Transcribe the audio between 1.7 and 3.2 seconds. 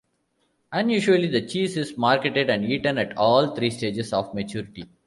is marketed and eaten at